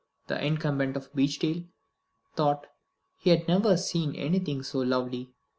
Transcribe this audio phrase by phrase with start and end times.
[0.25, 1.67] The incumbent of Beechdale
[2.35, 2.65] thought
[3.19, 5.29] he had never seen anything so lovely.